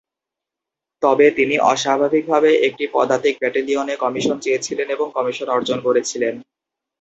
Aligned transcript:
তবে, 1.03 1.25
তিনি 1.31 1.55
অস্বাভাবিকভাবে 1.71 2.49
একটি 2.67 2.85
পদাতিক 2.93 3.35
ব্যাটালিয়নে 3.39 3.95
কমিশন 3.95 4.37
চেয়েছিলেন 4.39 4.87
এবং 4.89 5.07
কমিশন 5.13 5.47
অর্জন 5.49 5.79
করেছিলেন। 5.81 6.33